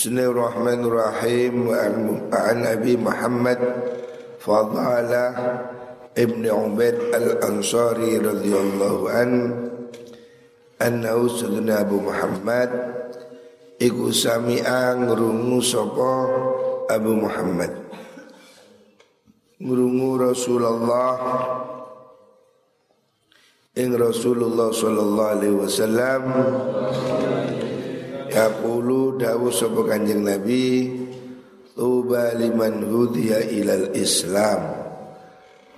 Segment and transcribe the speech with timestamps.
[0.00, 1.68] Bismillahirrahmanirrahim
[2.32, 3.60] An Abi Muhammad
[4.40, 5.28] Fadalah
[6.16, 9.30] Ibn Ubaid Al-Ansari radhiyallahu an
[10.80, 12.72] Annahu sadana Abu Muhammad
[13.76, 16.12] Iku sami'a ngrungu sapa
[16.88, 17.68] Abu Muhammad
[19.60, 21.12] Ngrungu Rasulullah
[23.76, 26.22] Ing Rasulullah sallallahu alaihi wasallam
[28.30, 30.86] Yaqulu dawu sapa Kanjeng Nabi
[31.74, 34.60] Tuba liman hudiya ilal Islam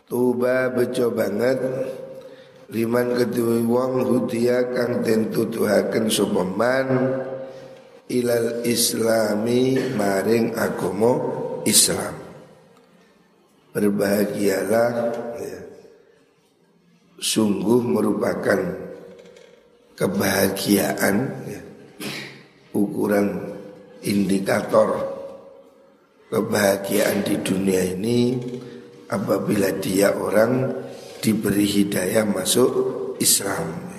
[0.04, 1.58] Tuba bejo banget
[2.72, 6.88] Liman kedua wong hudiya kang tentu tuhaken sapa man
[8.08, 11.12] ilal islami maring agomo
[11.68, 12.16] Islam.
[13.76, 14.90] Berbahagialah
[15.36, 15.60] ya.
[17.20, 18.60] Sungguh merupakan
[19.92, 21.60] kebahagiaan ya
[23.02, 23.58] ukuran
[24.06, 24.94] indikator
[26.30, 28.38] kebahagiaan di dunia ini
[29.10, 30.70] apabila dia orang
[31.18, 32.70] diberi hidayah masuk
[33.18, 33.90] Islam.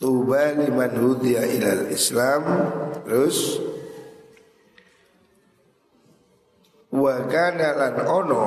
[0.00, 2.42] Tuba liman hudiya ilal Islam
[3.04, 3.60] terus
[6.88, 8.46] wa kana lan ono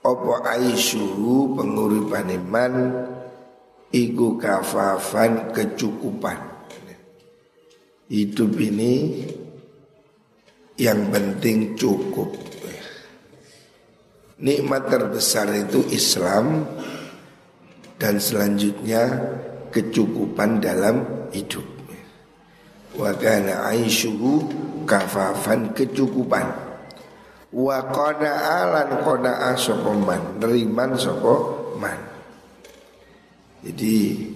[0.00, 2.72] opo aisyuhu penguripan iman
[3.92, 6.49] iku kafafan kecukupan
[8.10, 9.22] Hidup ini
[10.74, 12.34] yang penting cukup.
[14.42, 16.66] Nikmat terbesar itu Islam
[18.02, 19.04] dan selanjutnya
[19.70, 21.62] kecukupan dalam hidup.
[22.98, 24.48] Wa kana aisyuhu
[24.90, 26.50] kafafan kecukupan.
[27.54, 31.98] Wa qana'alan qana'a sokoman neriman sokoman.
[33.62, 34.26] Jadi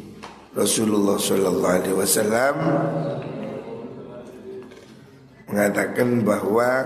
[0.54, 2.56] Rasulullah Shallallahu Alaihi Wasallam
[5.54, 6.82] mengatakan bahwa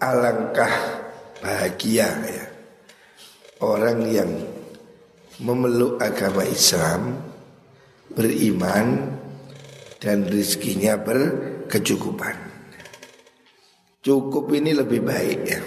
[0.00, 0.72] alangkah
[1.44, 2.46] bahagia ya
[3.60, 4.32] orang yang
[5.44, 7.20] memeluk agama Islam
[8.16, 9.12] beriman
[10.00, 12.48] dan rizkinya berkecukupan.
[14.00, 15.60] Cukup ini lebih baik ya.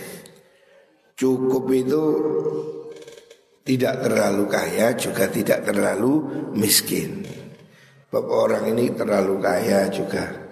[1.14, 2.04] Cukup itu
[3.62, 6.25] tidak terlalu kaya juga tidak terlalu
[6.58, 7.22] miskin.
[8.09, 10.44] Bapak orang ini terlalu kaya juga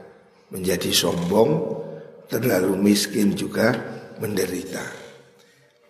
[0.54, 1.82] menjadi sombong,
[2.30, 3.74] terlalu miskin juga
[4.22, 4.86] menderita.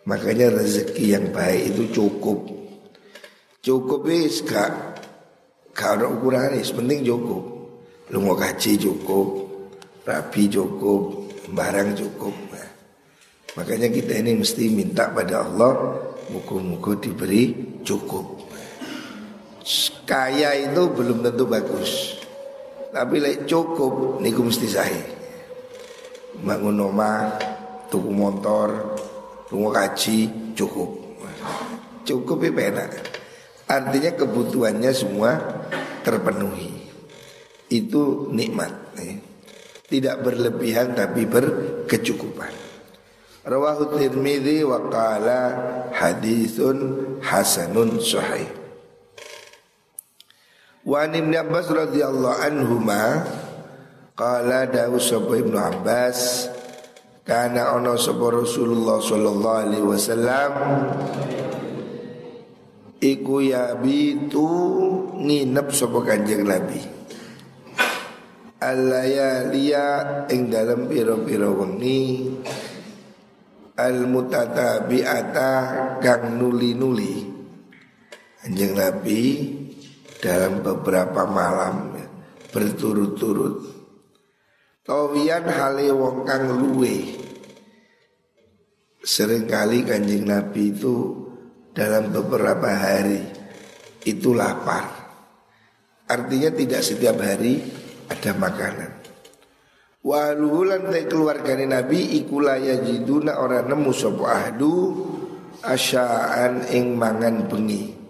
[0.07, 2.39] Makanya rezeki yang baik itu cukup.
[3.63, 4.71] Cukup is gak
[5.75, 7.43] kalau ukuran is penting cukup.
[8.11, 9.27] Lu mau kaji cukup,
[10.03, 12.35] rapi cukup, barang cukup.
[12.51, 12.69] Nah,
[13.55, 15.97] makanya kita ini mesti minta pada Allah
[16.29, 18.43] muka-muka diberi cukup.
[20.03, 22.22] Kaya itu belum tentu bagus.
[22.93, 25.01] Tapi lek cukup niku mesti sae.
[26.45, 27.41] Bangun omah,
[27.89, 28.93] tuku motor,
[29.49, 31.01] lunga kaji cukup.
[32.05, 32.89] Cukup itu enak.
[33.65, 35.41] Artinya kebutuhannya semua
[36.05, 36.69] terpenuhi.
[37.73, 38.93] Itu nikmat.
[39.01, 39.17] Eh.
[39.89, 42.53] Tidak berlebihan tapi berkecukupan.
[43.43, 45.41] Rawahu Tirmidzi wa qala
[47.25, 48.62] hasanun sahih.
[50.83, 53.23] Wa Ibn Abbas radhiyallahu anhuma
[54.19, 56.51] qala dawu sapa Ibnu Abbas
[57.23, 60.51] kana ana sapa Rasulullah sallallahu alaihi wasallam
[62.99, 64.43] iku ya bitu
[65.23, 66.83] nginep sapa Kanjeng Nabi.
[68.59, 69.87] Alayaliya
[70.35, 72.27] ing dalam piro-piro wengi
[73.79, 75.51] al mutatabi'ata
[76.03, 77.23] kang nuli-nuli.
[78.43, 79.23] Kanjeng Nabi
[80.23, 82.07] dalam beberapa malam ya,
[82.55, 83.55] berturut-turut.
[84.87, 87.19] Tawian hale wong kang luwe.
[89.03, 90.95] Seringkali kanjeng Nabi itu
[91.75, 93.19] dalam beberapa hari
[94.07, 94.87] itu lapar.
[96.07, 97.59] Artinya tidak setiap hari
[98.07, 98.91] ada makanan.
[100.03, 104.71] Waluhulan te keluarga Nabi ikulaya jiduna orang nemu sopo ahdu
[105.63, 108.02] asyaan ing mangan bengi.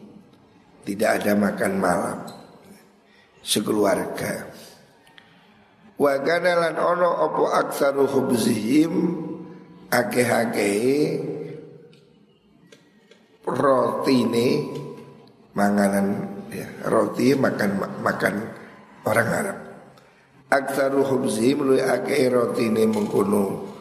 [0.84, 2.20] Tidak ada makan malam.
[3.40, 4.52] Sekeluarga.
[5.96, 8.94] Wa kana lan ono opo aksaru khubzihim
[9.88, 11.22] akeh-akeh
[13.48, 14.48] rotine
[15.56, 16.08] manganan
[16.52, 17.72] ya, roti makan
[18.04, 18.36] makan
[19.08, 19.58] orang Arab.
[20.52, 23.72] Aksaru khubzihim lu akeh rotine mengkono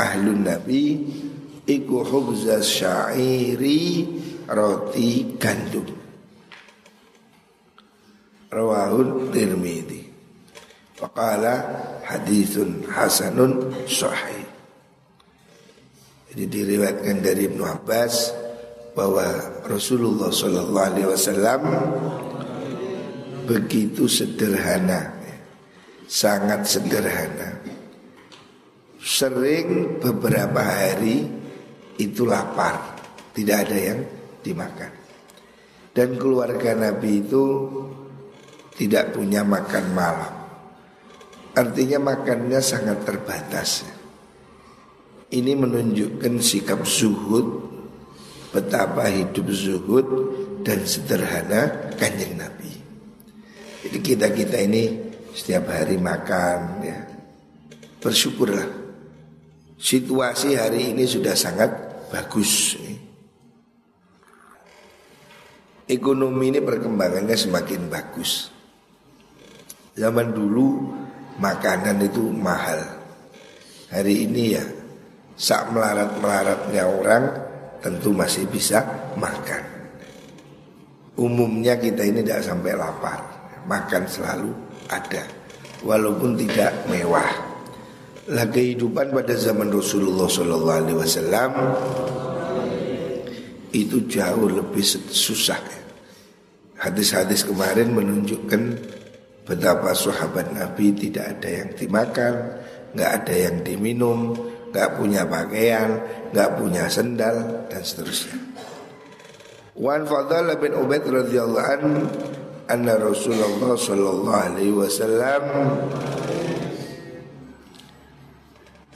[0.00, 1.02] ahlun nabi
[1.66, 4.06] iku khubzas syairi
[4.48, 6.05] roti gandum
[8.50, 10.06] rawahul Tirmidzi
[10.96, 11.54] Faqala
[12.08, 14.48] hadithun hasanun sahih.
[16.32, 18.32] Jadi diriwayatkan dari Ibnu Abbas
[18.96, 19.28] bahwa
[19.68, 21.62] Rasulullah Shallallahu Alaihi Wasallam
[23.44, 25.12] begitu sederhana,
[26.08, 27.60] sangat sederhana.
[28.96, 31.28] Sering beberapa hari
[32.00, 33.04] itu lapar,
[33.36, 34.00] tidak ada yang
[34.40, 34.92] dimakan.
[35.92, 37.44] Dan keluarga Nabi itu
[38.76, 40.34] tidak punya makan malam.
[41.56, 43.88] Artinya makannya sangat terbatas.
[45.32, 47.64] Ini menunjukkan sikap zuhud
[48.52, 50.06] betapa hidup zuhud
[50.62, 52.72] dan sederhana kanjeng Nabi.
[53.84, 54.84] Jadi kita kita ini
[55.32, 56.98] setiap hari makan ya
[58.00, 58.84] bersyukurlah.
[59.76, 61.68] Situasi hari ini sudah sangat
[62.08, 62.76] bagus.
[65.86, 68.55] Ekonomi ini perkembangannya semakin bagus.
[69.96, 70.92] Zaman dulu
[71.40, 72.84] makanan itu mahal.
[73.88, 74.64] Hari ini ya
[75.36, 77.24] sak melarat-melaratnya orang
[77.80, 78.84] tentu masih bisa
[79.16, 79.64] makan.
[81.16, 83.24] Umumnya kita ini tidak sampai lapar,
[83.64, 84.52] makan selalu
[84.92, 85.24] ada,
[85.80, 87.56] walaupun tidak mewah.
[88.36, 91.52] Lah kehidupan pada zaman Rasulullah Shallallahu Alaihi Wasallam
[93.72, 95.56] itu jauh lebih susah.
[96.76, 98.62] Hadis-hadis kemarin menunjukkan
[99.46, 102.34] betapa sahabat Nabi tidak ada yang dimakan,
[102.98, 104.34] nggak ada yang diminum,
[104.74, 106.02] nggak punya pakaian,
[106.34, 108.36] nggak punya sendal dan seterusnya.
[109.78, 111.82] Wan Fadl bin Ubaid radhiyallahu an
[112.66, 115.44] anna Rasulullah sallallahu alaihi wasallam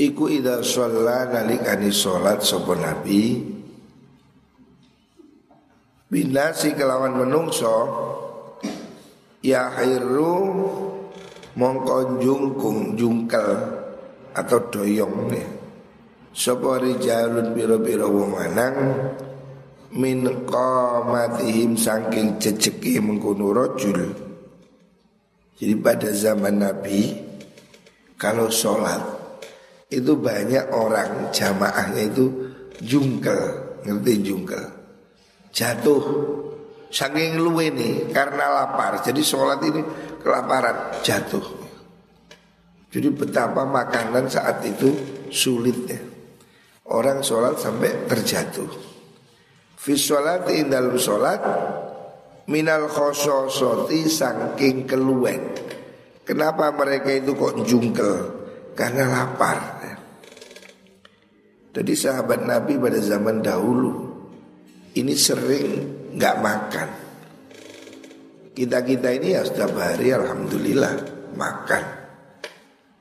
[0.00, 3.44] iku idza shalla nalikani salat sapa nabi
[6.10, 7.76] binasi kelawan menungso
[9.40, 10.36] ya khairu
[11.56, 13.48] mongko jungkung jungkel
[14.36, 15.48] atau doyong nih.
[16.30, 18.38] Sapa rijalun biro-biro wong
[19.90, 24.14] min qamatihim saking ceceki mengkono rajul.
[25.58, 27.10] Jadi pada zaman Nabi
[28.14, 29.02] kalau sholat
[29.90, 33.36] itu banyak orang jamaahnya itu jungkel,
[33.82, 34.64] ngerti jungkel,
[35.50, 36.00] jatuh
[36.90, 39.00] saking luwe nih karena lapar.
[39.00, 39.80] Jadi sholat ini
[40.20, 41.46] kelaparan jatuh.
[42.90, 44.90] Jadi betapa makanan saat itu
[45.30, 46.10] sulitnya.
[46.90, 48.66] Orang sholat sampai terjatuh
[49.78, 51.38] Fi sholat dalam sholat
[52.50, 55.54] Minal khososoti sangking keluwen
[56.26, 58.14] Kenapa mereka itu kok jungkel
[58.74, 59.78] Karena lapar
[61.70, 64.10] Jadi sahabat Nabi pada zaman dahulu
[64.98, 65.70] Ini sering
[66.14, 66.88] nggak makan
[68.50, 70.94] Kita-kita ini ya setiap hari Alhamdulillah
[71.38, 72.00] makan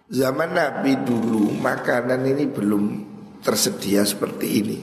[0.09, 2.83] Zaman Nabi dulu makanan ini belum
[3.45, 4.79] tersedia seperti ini.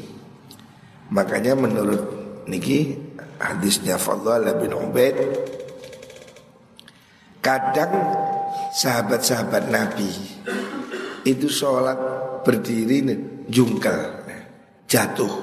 [1.11, 2.02] Makanya menurut
[2.46, 2.94] niki
[3.34, 5.19] hadisnya Fadl bin Ubaid
[7.43, 7.90] kadang
[8.70, 10.11] sahabat-sahabat Nabi
[11.26, 11.99] itu sholat
[12.46, 13.02] berdiri
[13.50, 14.23] jungkel
[14.87, 15.34] jatuh.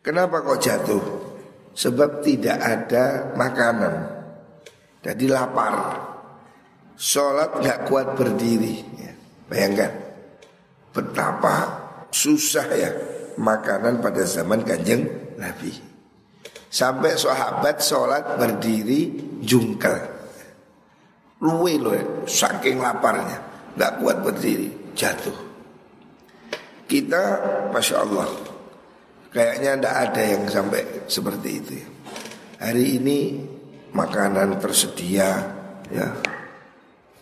[0.00, 1.04] Kenapa kok jatuh?
[1.72, 3.94] Sebab tidak ada makanan.
[5.00, 5.74] Jadi lapar.
[6.94, 8.84] Sholat nggak kuat berdiri.
[9.00, 9.12] Ya,
[9.48, 9.92] bayangkan
[10.92, 11.56] betapa
[12.12, 12.90] susah ya
[13.40, 15.08] makanan pada zaman kanjeng
[15.40, 15.72] Nabi.
[16.72, 19.12] Sampai sahabat sholat berdiri
[19.44, 19.96] jungkel.
[21.42, 23.42] Luwe loh ya, saking laparnya.
[23.74, 25.34] Gak kuat berdiri, jatuh.
[26.86, 27.22] Kita
[27.72, 28.51] Masya Allah
[29.32, 31.88] Kayaknya tidak ada yang sampai seperti itu ya.
[32.68, 33.18] Hari ini
[33.96, 35.28] makanan tersedia
[35.88, 36.08] ya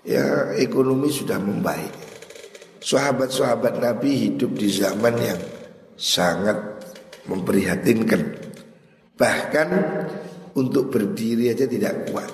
[0.04, 2.10] ya ekonomi sudah membaik
[2.80, 5.40] Sahabat-sahabat Nabi hidup di zaman yang
[6.00, 6.80] sangat
[7.28, 8.40] memprihatinkan.
[9.20, 9.68] Bahkan
[10.56, 12.32] untuk berdiri aja tidak kuat.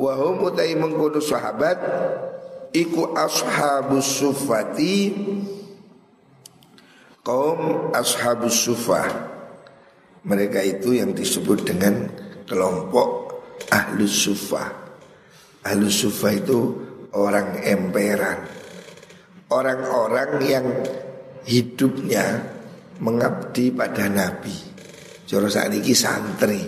[0.00, 1.76] Wahum utai mengkono sahabat
[2.72, 5.12] iku ashabus sufati
[7.28, 9.04] kaum ashabus sufah.
[10.24, 12.08] Mereka itu yang disebut dengan
[12.48, 13.36] kelompok
[13.68, 14.72] ahlus sufah.
[15.68, 16.60] Ahlus sufah itu
[17.12, 18.46] orang emperan
[19.48, 20.66] Orang-orang yang
[21.44, 22.46] hidupnya
[23.00, 24.54] mengabdi pada Nabi
[25.26, 26.62] Joro saat ini santri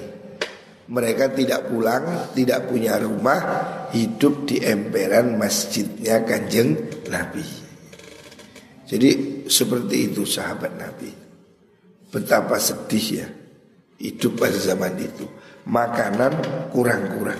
[0.90, 3.40] Mereka tidak pulang, tidak punya rumah
[3.94, 6.76] Hidup di emperan masjidnya kanjeng
[7.06, 7.46] Nabi
[8.90, 11.10] Jadi seperti itu sahabat Nabi.
[12.10, 13.28] Betapa sedih ya
[14.00, 15.28] Hidup pada zaman itu.
[15.68, 16.32] Makanan
[16.72, 17.36] kurang-kurang.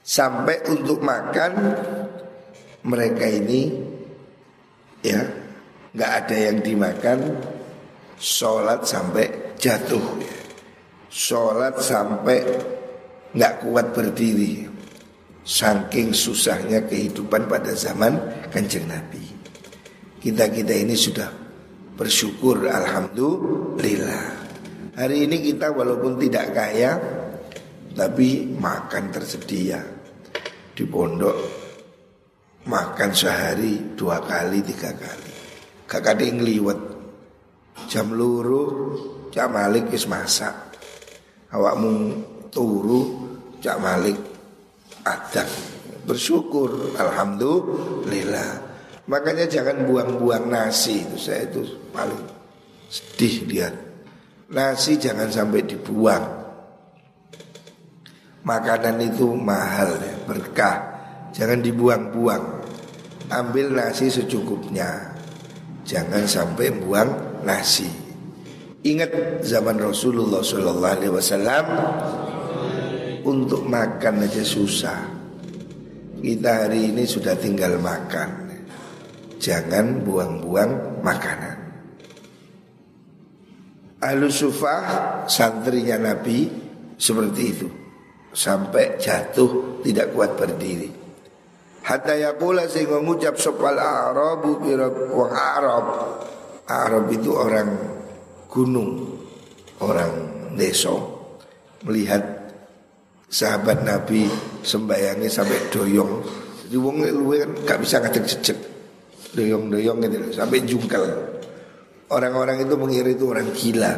[0.00, 1.52] Sampai untuk makan
[2.80, 3.76] mereka ini
[5.04, 5.20] ya
[5.92, 7.18] nggak ada yang dimakan.
[8.16, 9.28] Sholat sampai
[9.60, 10.00] jatuh.
[11.12, 12.40] Sholat sampai
[13.36, 14.64] nggak kuat berdiri.
[15.44, 18.16] Saking susahnya kehidupan pada zaman
[18.48, 19.35] kanjeng Nabi
[20.26, 21.30] kita kita ini sudah
[21.94, 24.26] bersyukur alhamdulillah.
[24.98, 26.98] Hari ini kita walaupun tidak kaya
[27.94, 29.78] tapi makan tersedia.
[30.74, 31.36] Di pondok
[32.66, 35.32] makan sehari dua kali tiga kali.
[35.86, 36.80] Kade ngliwet.
[37.86, 38.98] Jam luru
[39.30, 40.74] cak malik wis masak.
[41.54, 41.92] Awakmu
[42.50, 43.30] turu
[43.62, 44.18] cak malik
[45.06, 45.46] ada
[46.02, 48.65] bersyukur alhamdulillah
[49.06, 51.62] makanya jangan buang-buang nasi itu saya itu
[51.94, 52.22] paling
[52.90, 53.74] sedih lihat
[54.50, 56.24] nasi jangan sampai dibuang
[58.46, 60.76] makanan itu mahal ya berkah
[61.34, 62.56] jangan dibuang-buang
[63.30, 65.14] ambil nasi secukupnya.
[65.86, 67.86] Jangan sampai buang nasi.
[68.86, 71.66] Ingat zaman Rasulullah Shallallahu Alaihi Wasallam
[73.26, 75.14] untuk makan aja susah.
[76.22, 78.45] Kita hari ini sudah tinggal makan.
[79.36, 81.56] Jangan buang-buang makanan.
[84.00, 86.46] Ahlu sufah santrinya Nabi
[87.00, 87.68] seperti itu
[88.36, 91.06] Sampai jatuh tidak kuat berdiri
[91.86, 95.86] Hatta yakula sehingga ngucap sopal Arabu wong Arab.
[96.66, 97.70] Arab itu orang
[98.50, 99.22] gunung,
[99.78, 100.10] orang
[100.58, 100.90] desa.
[101.86, 102.26] Melihat
[103.30, 104.26] sahabat Nabi
[104.66, 106.26] sembayangi sampai doyong.
[106.66, 108.58] Jadi wong luwe kan gak bisa ngajak jejak.
[109.36, 111.04] Doyong-doyong gitu sampai jungkel.
[112.08, 113.92] Orang-orang itu mengira itu orang gila.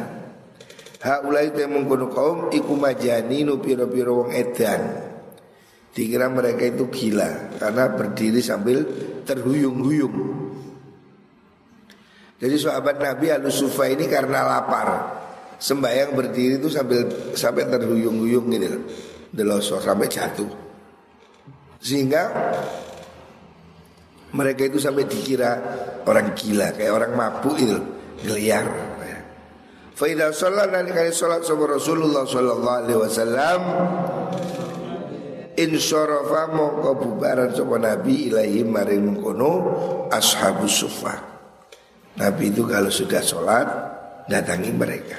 [0.98, 4.82] Haulai temung kono kaum iku majani nu piro-piro wong edan.
[5.94, 8.82] Dikira mereka itu gila karena berdiri sambil
[9.22, 10.16] terhuyung-huyung.
[12.38, 14.88] Jadi sahabat Nabi al Sufa ini karena lapar
[15.58, 18.66] sembahyang berdiri itu sambil sampai terhuyung-huyung gitu
[19.28, 20.48] Deloso sampai jatuh.
[21.78, 22.30] Sehingga
[24.34, 25.52] mereka itu sampai dikira
[26.04, 27.78] orang gila kayak orang mabuk itu
[28.24, 28.66] geliar.
[29.98, 33.60] Faidah sholat dan kali sholat sama Rasulullah Sallallahu Alaihi Wasallam
[35.58, 39.50] Insyarafa mongko bubaran sapa Nabi ilahi maring mengkono
[40.06, 41.18] ashabus sufa.
[42.14, 43.66] Nabi itu kalau sudah sholat
[44.30, 45.18] datangi mereka.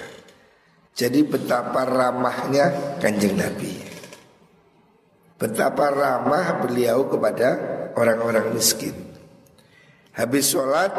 [0.96, 3.84] Jadi betapa ramahnya kanjeng Nabi.
[5.36, 8.96] Betapa ramah beliau kepada orang-orang miskin.
[10.16, 10.96] Habis sholat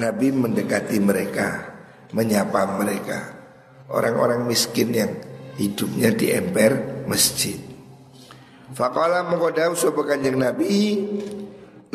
[0.00, 1.76] Nabi mendekati mereka,
[2.16, 3.36] menyapa mereka.
[3.92, 5.12] Orang-orang miskin yang
[5.60, 7.56] hidupnya di emper masjid.
[8.72, 11.00] Faqala mengkodau sapa kanjeng Nabi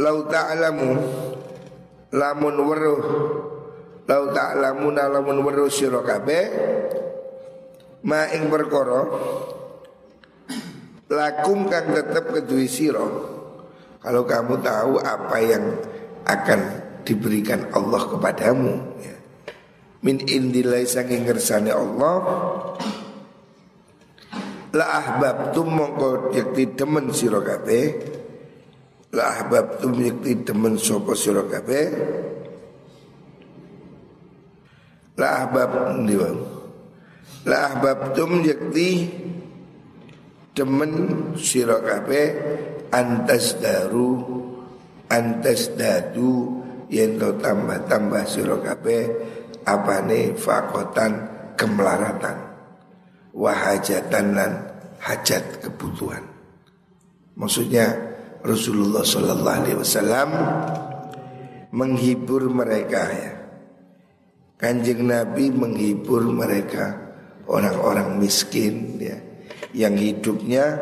[0.01, 0.89] Lau ta'lamu
[2.17, 3.01] Lamun weruh
[4.09, 6.45] Lau ta'lamu lamun weruh sira kabeh
[8.09, 9.05] Ma ing perkara
[11.13, 13.32] Lakum kang tetep kedui sira
[14.03, 15.63] Kalau kamu tahu apa yang
[16.27, 16.59] akan
[17.07, 19.15] diberikan Allah kepadamu ya.
[20.03, 22.15] Min indilai saking ngersane Allah
[24.73, 27.85] La ahbabtum mongko yakti demen sira kabeh
[29.15, 31.85] La ahbabtum yakti demen sapa sira kabeh
[35.15, 36.29] La ahbab ndiwa
[37.47, 39.07] La ahbabtum yakti
[40.51, 40.91] demen
[41.39, 41.79] sira
[42.93, 44.21] antas daru
[45.09, 46.61] antas dadu
[46.93, 49.03] yen to tambah-tambah sira kabeh
[49.65, 51.11] apane fakotan
[51.57, 52.37] kemelaratan
[53.33, 54.51] wahajatan dan
[55.01, 56.21] hajat kebutuhan.
[57.33, 58.13] Maksudnya
[58.45, 60.29] Rasulullah Shallallahu Alaihi Wasallam
[61.73, 63.33] menghibur mereka ya.
[64.61, 66.95] Kanjeng Nabi menghibur mereka
[67.49, 69.17] orang-orang miskin ya
[69.75, 70.77] yang hidupnya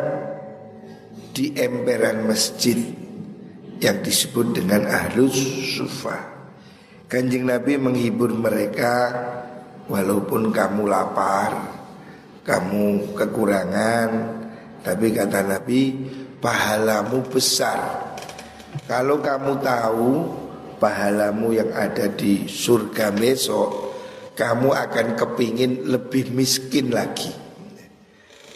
[1.31, 2.77] di emperan masjid
[3.81, 5.35] yang disebut dengan ahlus
[5.75, 6.31] sufa.
[7.07, 9.11] Kanjeng Nabi menghibur mereka
[9.91, 11.81] walaupun kamu lapar,
[12.41, 14.09] kamu kekurangan
[14.81, 15.93] tapi kata Nabi
[16.41, 18.17] pahalamu besar
[18.89, 20.09] kalau kamu tahu
[20.81, 23.93] pahalamu yang ada di surga besok
[24.33, 27.29] kamu akan kepingin lebih miskin lagi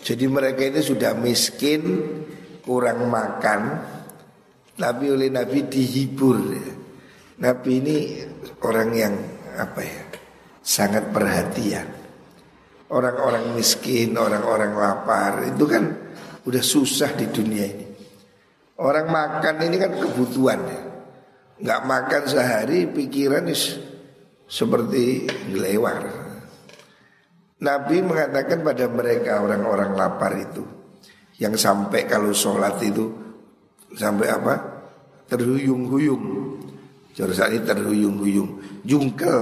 [0.02, 2.10] jadi mereka itu sudah miskin
[2.66, 3.62] kurang makan
[4.76, 6.42] tapi oleh Nabi dihibur
[7.40, 7.98] Nabi ini
[8.66, 9.14] orang yang
[9.56, 10.02] apa ya
[10.66, 11.88] sangat perhatian
[12.92, 15.84] orang-orang miskin, orang-orang lapar itu kan
[16.46, 17.88] Udah susah di dunia ini.
[18.78, 20.82] Orang makan ini kan kebutuhan ya.
[21.58, 23.82] Nggak makan sehari pikiran is
[24.46, 26.06] seperti gelewar.
[27.66, 30.62] Nabi mengatakan pada mereka orang-orang lapar itu
[31.42, 33.12] yang sampai kalau sholat itu
[33.96, 34.54] sampai apa
[35.32, 36.24] terhuyung-huyung.
[37.16, 38.50] Jurusan ini terhuyung-huyung,
[38.84, 39.40] jungkel,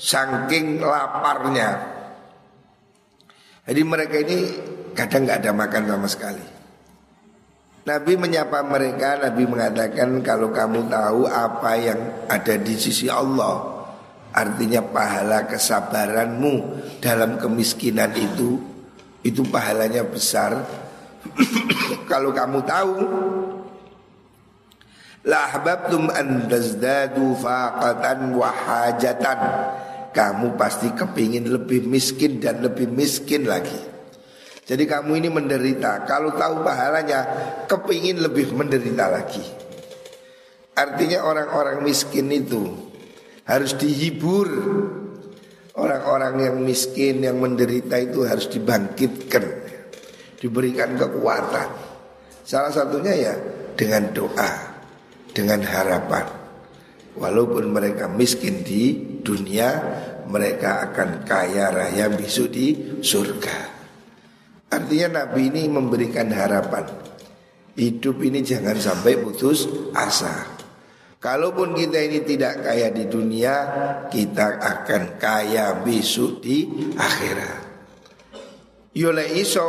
[0.00, 1.84] saking laparnya.
[3.68, 4.38] Jadi mereka ini
[4.96, 6.44] kadang nggak ada makan sama sekali.
[7.82, 13.84] Nabi menyapa mereka, Nabi mengatakan kalau kamu tahu apa yang ada di sisi Allah,
[14.32, 16.54] artinya pahala kesabaranmu
[17.02, 18.71] dalam kemiskinan itu,
[19.22, 20.66] itu pahalanya besar.
[22.10, 22.96] kalau kamu tahu,
[25.26, 28.38] lahbabtum an tazdadu faqatan.
[30.12, 33.92] Kamu pasti kepingin lebih miskin dan lebih miskin lagi.
[34.62, 37.20] Jadi kamu ini menderita Kalau tahu pahalanya
[37.66, 39.42] Kepingin lebih menderita lagi
[40.78, 42.70] Artinya orang-orang miskin itu
[43.42, 44.48] Harus dihibur
[45.72, 49.44] Orang-orang yang miskin Yang menderita itu harus dibangkitkan
[50.36, 51.68] Diberikan kekuatan.
[52.44, 53.34] Salah satunya ya
[53.72, 54.50] Dengan doa
[55.32, 56.26] Dengan harapan.
[57.16, 59.68] Walaupun mereka miskin di dunia
[60.28, 62.72] Mereka akan kaya raya besok di
[63.04, 63.56] surga.
[64.72, 66.88] Artinya Nabi ini memberikan harapan.
[67.76, 70.61] Hidup ini jangan sampai putus asa
[71.22, 73.54] Kalaupun kita ini tidak kaya di dunia
[74.10, 76.66] Kita akan kaya besok di
[76.98, 77.70] akhirat.
[78.92, 79.66] Yole iso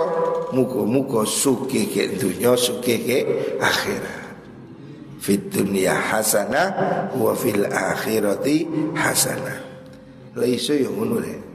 [0.51, 3.17] muko-muko suke ke dunia suke ke
[3.61, 4.21] akhirat.
[5.23, 6.67] Fit dunia hasanah
[7.15, 8.67] wa fil akhirati
[8.97, 9.59] hasanah.
[10.35, 11.53] Lah iso yang menurut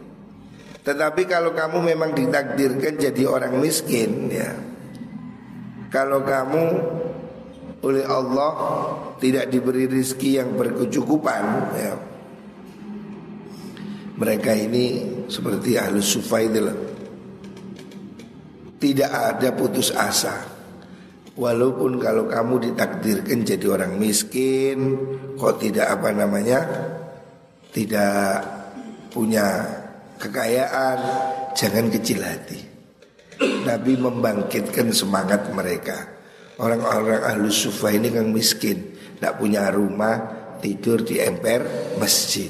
[0.88, 4.57] tetapi kalau kamu memang ditakdirkan jadi orang miskin ya.
[5.93, 6.64] Kalau kamu
[7.85, 8.52] oleh Allah
[9.19, 11.95] tidak diberi rizki yang berkecukupan ya
[14.19, 14.87] Mereka ini
[15.31, 16.79] seperti ahlu sufa itu loh
[18.79, 20.59] Tidak ada putus asa
[21.38, 24.99] Walaupun kalau kamu ditakdirkan jadi orang miskin
[25.38, 26.61] Kok tidak apa namanya
[27.71, 28.59] Tidak
[29.12, 29.47] punya
[30.19, 30.99] kekayaan,
[31.55, 32.59] jangan kecil hati.
[33.64, 36.11] Nabi membangkitkan semangat mereka.
[36.59, 38.88] Orang-orang ahlu sufa ini kan miskin,
[39.18, 40.14] tidak punya rumah,
[40.62, 42.46] tidur di emper masjid.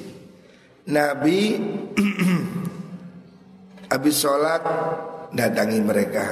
[0.92, 1.56] Nabi
[3.92, 4.60] habis sholat
[5.32, 6.28] datangi mereka,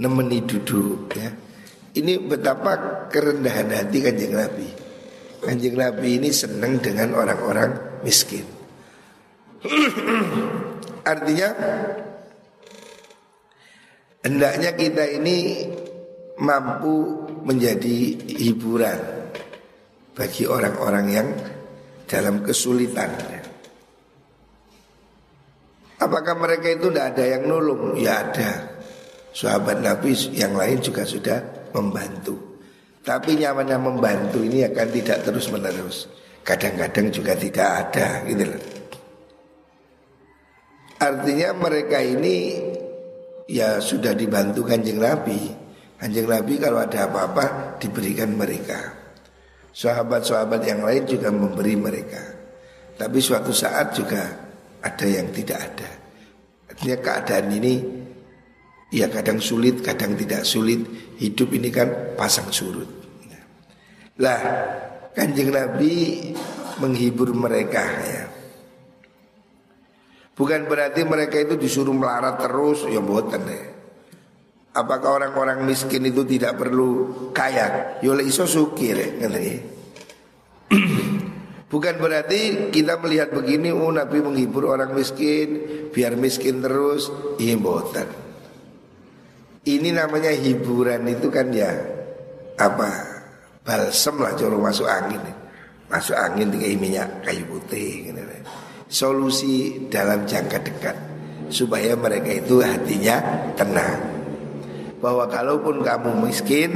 [0.00, 1.28] nemeni duduk ya.
[1.92, 4.68] Ini betapa kerendahan hati kanjeng Nabi.
[5.44, 8.48] Kanjeng Nabi ini senang dengan orang-orang miskin.
[11.12, 11.48] Artinya
[14.24, 15.68] hendaknya kita ini
[16.40, 19.19] mampu menjadi hiburan
[20.20, 21.28] bagi orang-orang yang
[22.04, 23.08] dalam kesulitan.
[25.96, 27.96] Apakah mereka itu tidak ada yang nolong?
[27.96, 28.68] Ya ada.
[29.32, 32.36] Sahabat Nabi yang lain juga sudah membantu.
[33.00, 36.04] Tapi nyamannya membantu ini akan tidak terus menerus.
[36.44, 38.64] Kadang-kadang juga tidak ada gitu loh.
[41.00, 42.60] Artinya mereka ini
[43.48, 45.48] ya sudah dibantu kanjeng Nabi.
[45.96, 48.99] Kanjeng Nabi kalau ada apa-apa diberikan mereka.
[49.70, 52.22] Sahabat-sahabat yang lain juga memberi mereka.
[52.98, 54.22] Tapi suatu saat juga
[54.82, 55.90] ada yang tidak ada.
[56.68, 57.74] Artinya keadaan ini
[58.90, 60.82] ya kadang sulit, kadang tidak sulit.
[61.16, 62.88] Hidup ini kan pasang surut.
[64.20, 64.40] Lah,
[65.16, 66.28] kanjeng Nabi
[66.76, 68.24] menghibur mereka ya.
[70.36, 73.79] Bukan berarti mereka itu disuruh melarat terus ya boten deh.
[74.70, 77.98] Apakah orang-orang miskin itu tidak perlu kaya?
[78.06, 79.10] Yole iso sukir ya,
[81.70, 85.58] Bukan berarti kita melihat begini, oh Nabi menghibur orang miskin,
[85.90, 88.06] biar miskin terus, iya boten.
[89.66, 91.70] Ini namanya hiburan itu kan ya
[92.58, 92.90] apa
[93.62, 95.22] balsem lah coro masuk angin,
[95.86, 98.10] masuk angin dengan minyak kayu putih.
[98.10, 98.18] Gitu
[98.90, 100.96] solusi dalam jangka dekat
[101.46, 103.22] supaya mereka itu hatinya
[103.54, 104.19] tenang
[105.00, 106.70] bahwa kalaupun kamu miskin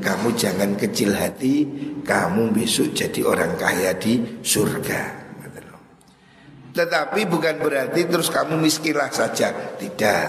[0.00, 1.66] kamu jangan kecil hati
[2.06, 5.26] kamu besok jadi orang kaya di surga.
[6.76, 9.48] Tetapi bukan berarti terus kamu miskinlah saja.
[9.80, 10.28] Tidak.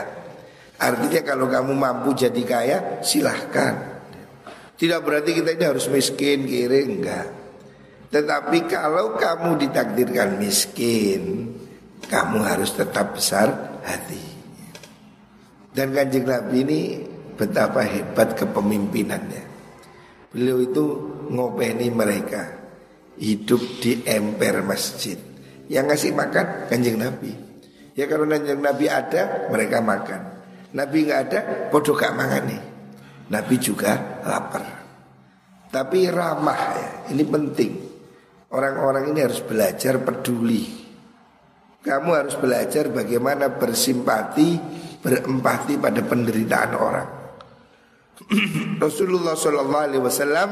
[0.79, 3.99] Artinya kalau kamu mampu jadi kaya silahkan.
[4.79, 7.27] Tidak berarti kita ini harus miskin kiri enggak.
[8.07, 11.51] Tetapi kalau kamu ditakdirkan miskin,
[12.07, 14.23] kamu harus tetap besar hati.
[15.75, 16.81] Dan kanjeng Nabi ini
[17.37, 19.43] betapa hebat kepemimpinannya.
[20.33, 20.83] Beliau itu
[21.29, 22.57] ngopeni mereka
[23.21, 25.15] hidup di emper masjid.
[25.69, 27.31] Yang ngasih makan kanjeng Nabi.
[27.93, 30.21] Ya kalau kanjeng Nabi ada mereka makan.
[30.75, 31.39] Nabi nggak ada
[31.71, 32.61] bodoh gak makan nih.
[33.31, 34.65] Nabi juga lapar.
[35.67, 37.71] Tapi ramah ya, ini penting.
[38.47, 40.63] Orang-orang ini harus belajar peduli.
[41.83, 44.55] Kamu harus belajar bagaimana bersimpati,
[45.03, 47.16] berempati pada penderitaan orang.
[48.81, 50.49] Rasulullah Shallallahu Alaihi Wasallam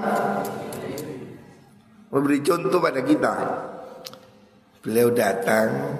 [2.13, 3.33] memberi contoh pada kita.
[4.85, 5.97] Beliau datang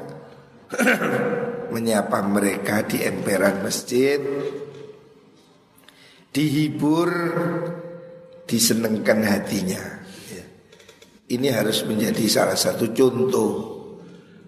[1.73, 4.21] menyapa mereka di emperan masjid,
[6.29, 7.09] dihibur,
[8.45, 10.05] disenengkan hatinya.
[10.29, 10.45] Ya.
[11.33, 13.73] Ini harus menjadi salah satu contoh.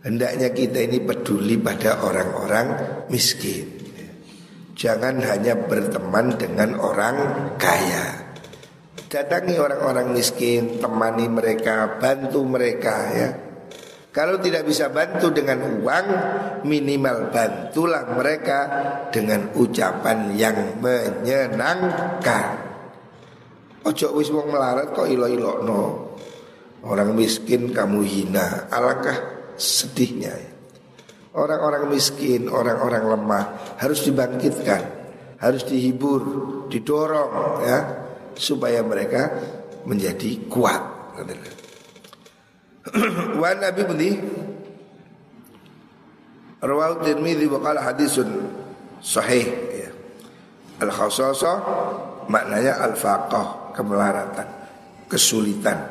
[0.05, 2.67] Hendaknya kita ini peduli pada orang-orang
[3.09, 3.86] miskin.
[4.77, 7.17] Jangan hanya berteman dengan orang
[7.57, 8.29] kaya.
[9.09, 13.29] Datangi orang-orang miskin, temani mereka, bantu mereka ya.
[14.13, 16.05] Kalau tidak bisa bantu dengan uang,
[16.61, 18.59] minimal bantulah mereka
[19.09, 22.49] dengan ucapan yang menyenangkan.
[23.81, 25.81] Ojo wis wong melarat kok ilo-ilo no.
[26.85, 29.17] Orang miskin kamu hina, alangkah
[29.57, 30.33] sedihnya.
[30.37, 30.56] Ya.
[31.37, 33.43] Orang-orang miskin, orang-orang lemah
[33.77, 34.81] harus dibangkitkan,
[35.37, 36.21] harus dihibur,
[36.65, 37.79] didorong ya
[38.33, 39.37] supaya mereka
[39.85, 40.81] menjadi kuat.
[43.41, 44.11] Wa Nabi Budi
[46.57, 48.29] Rawahu Tirmidzi hadisun
[48.97, 49.45] sahih
[49.77, 49.89] ya.
[50.81, 51.53] Al khasasa
[52.29, 54.47] maknanya al faqah kemelaratan,
[55.05, 55.85] kesulitan,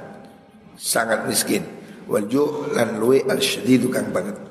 [0.74, 1.62] sangat miskin.
[2.06, 2.26] Wal
[2.74, 4.45] lan luwe al syadid kang banget.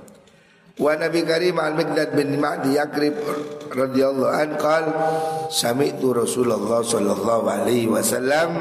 [0.76, 3.16] Wa Nabi Karim Al-Miqdad bin Ma'di Yakrib
[3.72, 4.86] radhiyallahu an qal
[5.48, 8.60] sami'tu Rasulullah sallallahu alaihi wasallam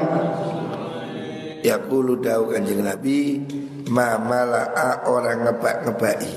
[1.59, 3.43] yaqulu dawu Kanjeng Nabi
[3.91, 6.33] ma mala'a orang ngebak-ngebaki?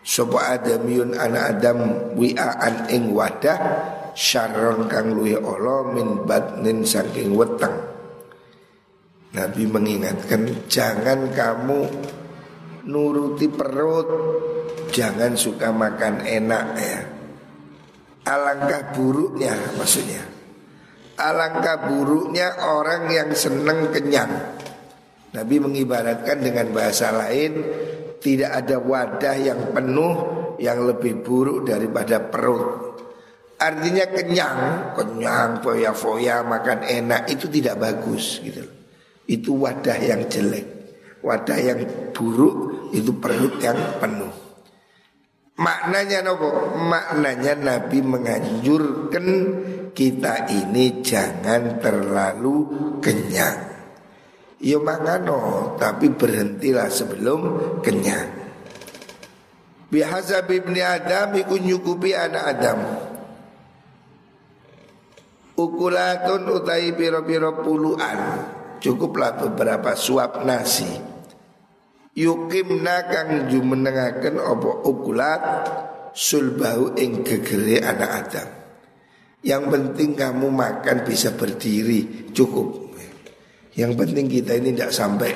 [0.00, 3.60] Sapa adamiyun ana adam wi'aan ing wadah
[4.16, 7.76] syarron kang luwe ala min batnin saking weteng
[9.36, 11.84] Nabi mengingatkan jangan kamu
[12.86, 14.08] nuruti perut,
[14.94, 17.00] jangan suka makan enak ya.
[18.26, 20.22] Alangkah buruknya maksudnya.
[21.16, 24.58] Alangkah buruknya orang yang seneng kenyang.
[25.32, 27.60] Nabi mengibaratkan dengan bahasa lain
[28.18, 30.14] tidak ada wadah yang penuh
[30.58, 32.98] yang lebih buruk daripada perut.
[33.56, 34.60] Artinya kenyang,
[34.92, 38.64] kenyang, foya-foya, makan enak itu tidak bagus gitu.
[39.24, 40.75] Itu wadah yang jelek.
[41.26, 41.80] Wadah yang
[42.14, 42.54] buruk
[42.94, 44.30] itu perut yang penuh.
[45.58, 46.78] Maknanya nopo?
[46.78, 49.26] Maknanya Nabi menganjurkan
[49.90, 52.56] kita ini jangan terlalu
[53.02, 53.58] kenyang.
[54.62, 57.40] Ya mangano, tapi berhentilah sebelum
[57.82, 58.30] kenyang.
[59.90, 62.78] Bihasa ibni Adam ikut nyukupi anak Adam.
[65.58, 68.18] Ukulatun utai piro-piro puluhan.
[68.76, 71.15] Cukuplah beberapa suap nasi
[72.16, 75.42] yukimna kang jumenengaken apa ukulat
[76.16, 78.48] sulbahu ing gegere anak Adam.
[79.44, 82.88] Yang penting kamu makan bisa berdiri cukup.
[83.76, 85.30] Yang penting kita ini tidak sampai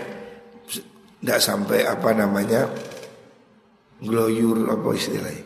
[1.20, 2.64] tidak sampai apa namanya
[4.00, 5.44] gloyur apa istilahnya.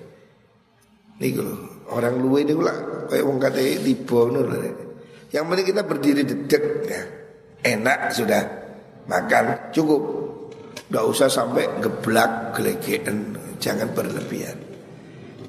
[1.18, 1.56] Ini kalau
[1.90, 2.72] orang luwe ini pula
[3.10, 4.20] kayak wong kata tiba
[5.34, 7.02] Yang penting kita berdiri dedek ya.
[7.64, 8.42] Enak sudah
[9.10, 10.23] makan cukup
[10.92, 14.56] Gak usah sampai geblak, gelegean, jangan berlebihan.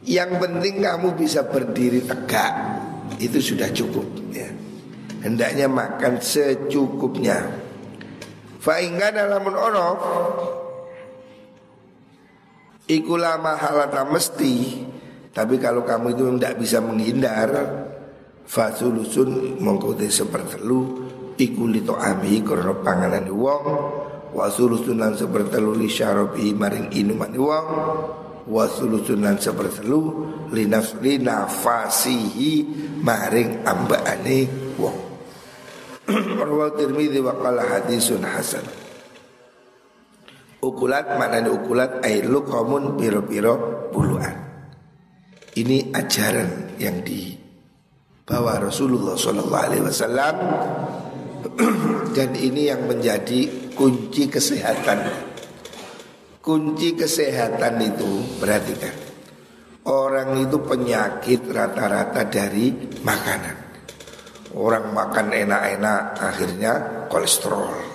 [0.06, 2.54] Yang penting kamu bisa berdiri tegak,
[3.19, 4.48] itu sudah cukup ya.
[5.26, 7.65] Hendaknya makan secukupnya.
[8.65, 9.89] Faingga dalam ono
[12.89, 14.54] Ikulah mahalata mesti
[15.30, 17.50] Tapi kalau kamu itu tidak bisa menghindar
[18.50, 20.82] Fasulusun mengkote sepertelu
[21.38, 23.65] Iku lito ami karena panganan wong
[24.36, 27.67] wa sulusun lan sepertelu li syarabi maring inuman wong
[28.45, 30.02] wa sulusun lan sepertelu
[30.52, 32.52] li nafli nafasihi
[33.02, 34.39] maring ambaane
[34.78, 34.98] wong.
[36.38, 38.65] Rawahu Tirmidzi wa qala hadisun hasan.
[40.62, 44.34] Ukulat maknanya ukulat ailu komun piro-piro puluhan
[45.54, 50.36] Ini ajaran yang dibawa Rasulullah Sallallahu Alaihi Wasallam.
[52.17, 55.03] Dan ini yang menjadi kunci kesehatan.
[56.39, 58.95] Kunci kesehatan itu perhatikan.
[59.85, 62.73] Orang itu penyakit rata-rata dari
[63.05, 63.57] makanan.
[64.55, 66.73] Orang makan enak-enak akhirnya
[67.11, 67.93] kolesterol.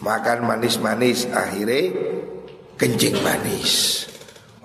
[0.00, 1.92] Makan manis-manis akhirnya
[2.80, 4.06] kencing manis.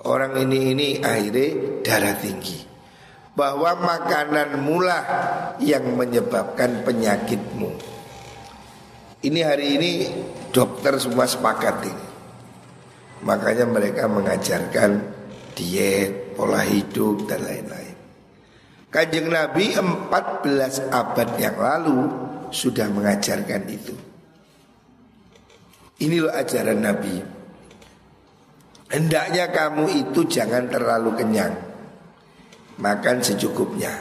[0.06, 2.64] Orang ini ini akhirnya darah tinggi.
[3.36, 4.98] Bahwa makanan mula
[5.60, 7.96] yang menyebabkan penyakitmu
[9.24, 9.92] Ini hari ini
[10.52, 12.06] dokter semua sepakat ini.
[13.24, 14.90] Makanya mereka mengajarkan
[15.56, 17.96] diet, pola hidup dan lain-lain.
[18.92, 21.98] Kanjeng Nabi 14 abad yang lalu
[22.52, 23.96] sudah mengajarkan itu.
[25.96, 27.16] Ini loh ajaran Nabi.
[28.92, 31.56] Hendaknya kamu itu jangan terlalu kenyang.
[32.76, 33.96] Makan secukupnya.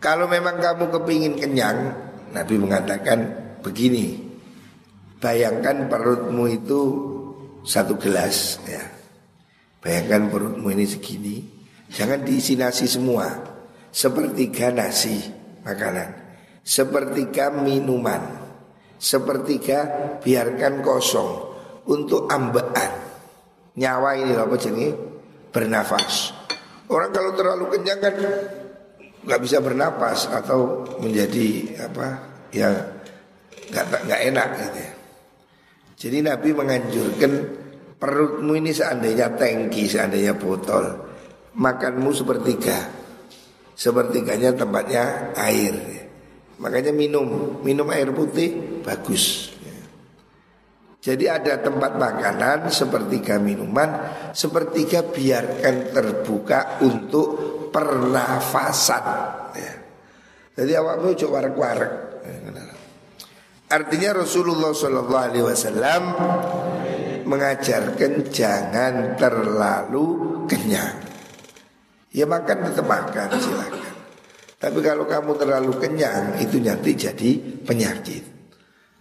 [0.00, 2.05] Kalau memang kamu kepingin kenyang
[2.36, 3.18] Nabi mengatakan
[3.64, 4.20] begini
[5.16, 6.80] Bayangkan perutmu itu
[7.64, 8.84] satu gelas ya.
[9.80, 11.40] Bayangkan perutmu ini segini
[11.88, 13.32] Jangan diisi nasi semua
[13.88, 15.16] Sepertiga nasi
[15.64, 16.12] makanan
[16.60, 18.44] Sepertiga minuman
[19.00, 19.88] Sepertiga
[20.20, 21.30] biarkan kosong
[21.86, 23.06] untuk ambaan
[23.76, 24.90] nyawa ini apa jadi
[25.52, 26.32] bernafas.
[26.88, 28.14] Orang kalau terlalu kenyang kan
[29.26, 32.06] nggak bisa bernapas atau menjadi apa
[32.54, 32.70] ya
[33.74, 34.92] nggak nggak enak gitu ya.
[35.96, 37.32] Jadi Nabi menganjurkan
[37.98, 40.84] perutmu ini seandainya tangki, seandainya botol,
[41.56, 42.78] makanmu sepertiga,
[43.72, 45.74] sepertiganya tempatnya air.
[46.56, 49.56] Makanya minum, minum air putih bagus.
[51.06, 59.04] Jadi ada tempat makanan sepertiga minuman, sepertiga biarkan terbuka untuk pernafasan.
[59.56, 59.74] Ya.
[60.56, 61.92] Jadi awakmu coba warek-warek.
[63.66, 66.02] Artinya Rasulullah Shallallahu Alaihi Wasallam
[67.26, 70.06] mengajarkan jangan terlalu
[70.46, 71.02] kenyang.
[72.14, 73.94] Ya makan tetap makan silakan.
[74.56, 77.30] Tapi kalau kamu terlalu kenyang itu nanti jadi
[77.66, 78.24] penyakit.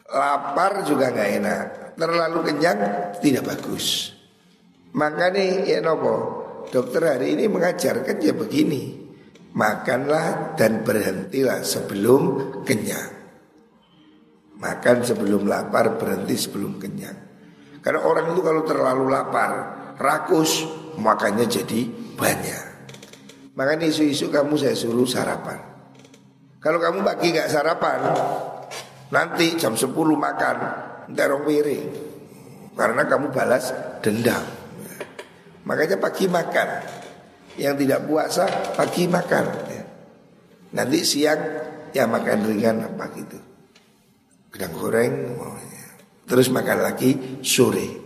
[0.10, 1.64] Lapar juga nggak enak
[1.96, 2.80] terlalu kenyang
[3.22, 4.18] tidak bagus.
[4.98, 9.06] Makanya ya nopo dokter hari ini mengajarkan ya begini
[9.56, 12.22] makanlah dan berhentilah sebelum
[12.68, 13.16] kenyang.
[14.56, 17.18] Makan sebelum lapar berhenti sebelum kenyang.
[17.80, 19.52] Karena orang itu kalau terlalu lapar
[20.00, 20.66] rakus
[21.00, 22.64] makannya jadi banyak.
[23.56, 25.60] Makanya isu-isu kamu saya suruh sarapan.
[26.60, 28.00] Kalau kamu pagi nggak sarapan,
[29.14, 30.56] nanti jam 10 makan,
[31.14, 31.86] terong piring
[32.76, 34.65] karena kamu balas dendam.
[35.66, 36.70] Makanya pagi makan.
[37.56, 39.46] Yang tidak puasa pagi makan.
[40.76, 41.40] Nanti siang
[41.96, 43.40] ya makan ringan apa gitu.
[44.52, 45.14] Gedang goreng.
[46.26, 48.06] Terus makan lagi sore.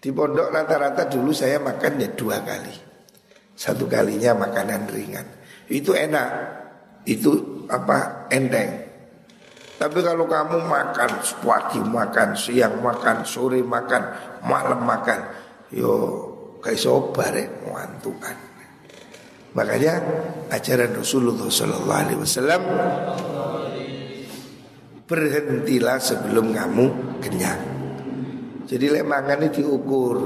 [0.00, 2.74] Di pondok rata-rata dulu saya makan ya dua kali.
[3.52, 5.26] Satu kalinya makanan ringan.
[5.68, 6.28] Itu enak.
[7.04, 8.88] Itu apa enteng.
[9.80, 14.02] Tapi kalau kamu makan pagi makan, siang makan, sore makan,
[14.44, 15.20] malam makan,
[15.72, 16.20] yo
[16.60, 18.36] kayak sobar ya, mantukan.
[19.50, 19.98] Makanya
[20.54, 22.62] ajaran Rasulullah Sallallahu Alaihi Wasallam
[25.10, 26.86] berhentilah sebelum kamu
[27.18, 27.62] kenyang.
[28.70, 30.16] Jadi lek makan ini diukur.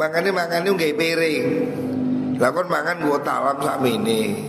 [0.00, 1.46] Makannya makannya nggak piring.
[2.40, 4.48] Lakon mangan gua talam sama ini.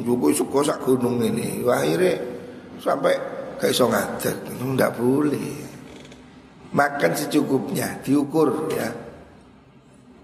[0.00, 1.60] Juga suka sak gunung ini.
[1.68, 2.16] Akhirnya
[2.80, 3.12] sampai
[3.60, 4.36] kayak so ngadeg.
[4.56, 5.69] Tidak boleh.
[6.70, 8.88] Makan secukupnya, diukur ya.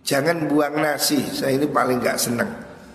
[0.06, 1.18] Jangan buang nasi.
[1.18, 2.46] Saya ini paling gak seneng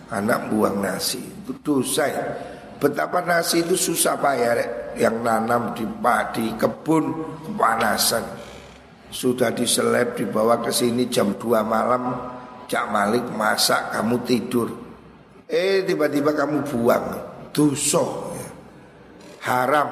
[0.08, 1.20] anak buang nasi.
[1.20, 2.24] Itu dosa ya.
[2.80, 4.70] Betapa nasi itu susah payah rek.
[4.96, 7.12] Yang nanam di padi, kebun,
[7.44, 8.24] kepanasan.
[9.12, 12.04] Sudah diseleb dibawa ke sini jam 2 malam.
[12.72, 14.72] Cak Malik masak kamu tidur
[15.52, 17.04] Eh tiba-tiba kamu buang
[17.52, 18.00] Dosa
[18.32, 18.48] ya.
[19.44, 19.90] Haram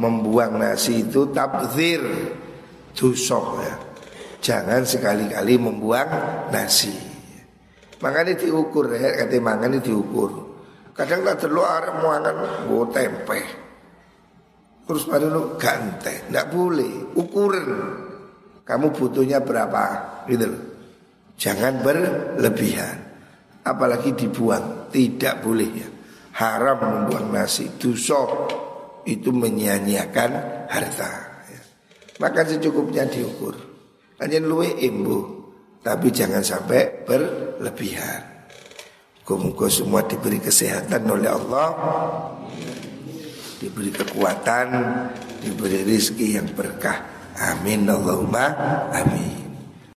[0.00, 2.00] Membuang nasi itu tabzir
[2.92, 3.74] Dosa ya.
[4.42, 6.10] Jangan sekali-kali membuang
[6.50, 6.92] nasi.
[8.02, 9.22] Makanya diukur ya.
[9.22, 10.30] Kata mangan diukur.
[10.92, 12.36] Kadang tak terlalu arah mangan
[12.68, 13.40] Gue tempe
[14.84, 17.16] Terus pada lu ganteng Tidak boleh.
[17.16, 17.68] Ukuran.
[18.66, 19.84] Kamu butuhnya berapa?
[20.26, 20.50] Gitu
[21.38, 22.98] Jangan berlebihan.
[23.62, 24.90] Apalagi dibuang.
[24.90, 25.88] Tidak boleh ya.
[26.42, 27.70] Haram membuang nasi.
[27.78, 28.26] Dosa.
[29.06, 30.30] Itu menyia-nyiakan
[30.66, 31.31] harta.
[32.18, 33.54] Makan secukupnya diukur.
[34.20, 35.42] Hanya luwe imbu.
[35.82, 38.46] Tapi jangan sampai berlebihan.
[39.22, 41.68] Muka-muka semua diberi kesehatan oleh Allah.
[43.58, 44.66] Diberi kekuatan.
[45.42, 47.02] Diberi rizki yang berkah.
[47.34, 47.90] Amin.
[47.90, 48.54] Allahumma
[48.94, 49.41] Amin